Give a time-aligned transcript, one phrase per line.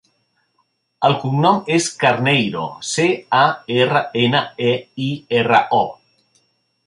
[1.09, 2.63] El cognom és Carneiro:
[2.93, 3.05] ce,
[3.39, 3.43] a,
[3.83, 4.71] erra, ena, e,
[5.09, 5.11] i,
[5.43, 6.39] erra, o.